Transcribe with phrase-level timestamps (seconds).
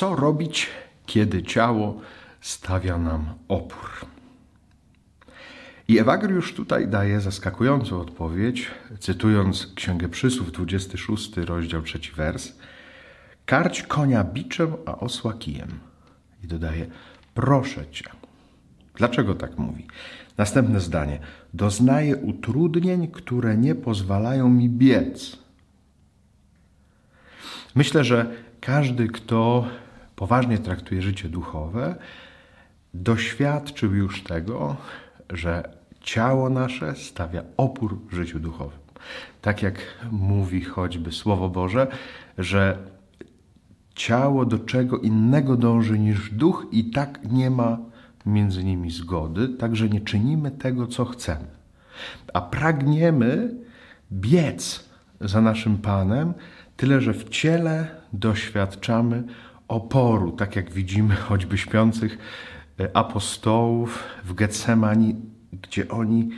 [0.00, 0.66] Co robić,
[1.06, 2.00] kiedy ciało
[2.40, 3.90] stawia nam opór?
[5.88, 12.52] I Ewagriusz tutaj daje zaskakującą odpowiedź, cytując Księgę Przysłów, 26 rozdział, trzeci wers.
[13.46, 15.80] Karć konia biczem, a osła kijem.
[16.44, 16.86] I dodaje,
[17.34, 18.10] proszę cię.
[18.94, 19.86] Dlaczego tak mówi?
[20.36, 21.18] Następne zdanie.
[21.54, 25.38] Doznaję utrudnień, które nie pozwalają mi biec.
[27.74, 28.30] Myślę, że
[28.60, 29.68] każdy, kto
[30.20, 31.94] poważnie traktuje życie duchowe,
[32.94, 34.76] doświadczył już tego,
[35.30, 38.78] że ciało nasze stawia opór w życiu duchowym.
[39.42, 39.74] Tak jak
[40.10, 41.86] mówi choćby Słowo Boże,
[42.38, 42.78] że
[43.94, 47.78] ciało do czego innego dąży niż duch i tak nie ma
[48.26, 51.46] między nimi zgody, także nie czynimy tego, co chcemy.
[52.34, 53.54] A pragniemy
[54.12, 54.88] biec
[55.20, 56.34] za naszym Panem,
[56.76, 59.24] tyle że w ciele doświadczamy
[59.70, 62.18] oporu, tak jak widzimy choćby śpiących
[62.80, 65.16] e, apostołów w Getsemani,
[65.52, 66.30] gdzie oni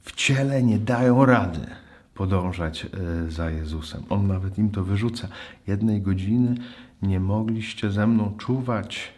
[0.00, 1.66] w ciele nie dają rady
[2.14, 4.02] podążać e, za Jezusem.
[4.08, 5.28] On nawet im to wyrzuca.
[5.66, 6.54] Jednej godziny
[7.02, 9.12] nie mogliście ze mną czuwać.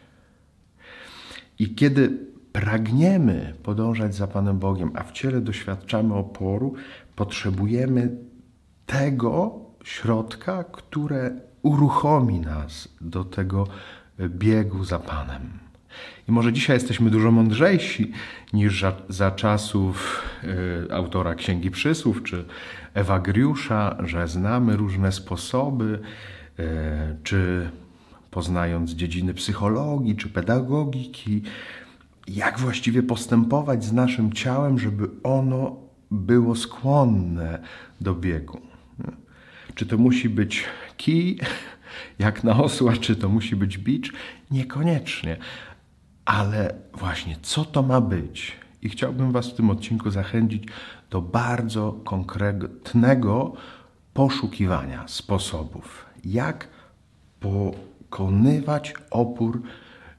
[1.58, 2.19] I kiedy
[2.53, 6.75] pragniemy podążać za Panem Bogiem, a w ciele doświadczamy oporu,
[7.17, 8.17] potrzebujemy
[8.86, 13.66] tego środka, które uruchomi nas do tego
[14.28, 15.62] biegu za Panem.
[16.28, 18.12] I może dzisiaj jesteśmy dużo mądrzejsi
[18.52, 20.22] niż za, za czasów
[20.88, 22.44] y, autora Księgi Przysłów czy
[22.94, 25.98] Ewagriusza, że znamy różne sposoby,
[26.58, 26.62] y,
[27.22, 27.70] czy
[28.30, 31.42] poznając dziedziny psychologii czy pedagogiki,
[32.28, 35.77] jak właściwie postępować z naszym ciałem, żeby ono
[36.11, 37.62] było skłonne
[38.00, 38.71] do biegu.
[39.74, 40.64] Czy to musi być
[40.96, 41.38] kij,
[42.18, 44.12] jak na osła, czy to musi być bicz?
[44.50, 45.36] Niekoniecznie.
[46.24, 48.52] Ale właśnie, co to ma być?
[48.82, 50.64] I chciałbym Was w tym odcinku zachęcić
[51.11, 53.55] do bardzo konkretnego
[54.14, 56.68] poszukiwania sposobów, jak
[57.40, 59.62] pokonywać opór,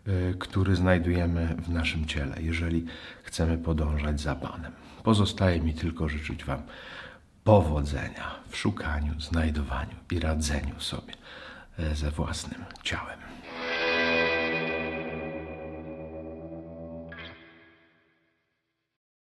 [0.08, 2.86] y, który znajdujemy w naszym ciele, jeżeli
[3.24, 4.72] chcemy podążać za Panem.
[5.03, 6.62] Pozostaje mi tylko życzyć Wam
[7.44, 11.14] powodzenia w szukaniu, znajdowaniu i radzeniu sobie
[11.80, 13.20] e, ze własnym ciałem.